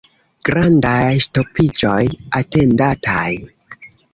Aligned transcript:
Grandaj 0.47 1.09
ŝtopiĝoj 1.27 2.01
atendataj. 2.43 3.29